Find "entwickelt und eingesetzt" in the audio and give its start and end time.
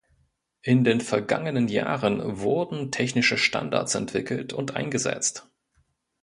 3.93-5.47